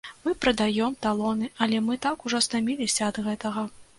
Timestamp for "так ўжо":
2.07-2.41